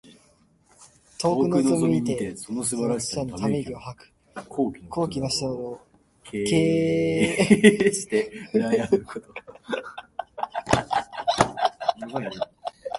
[1.19, 4.11] 遠くのぞみ見てその素晴らしさにため息を吐く。
[4.89, 5.81] 高貴の人などを
[6.23, 9.27] 敬慕してうらやむこと。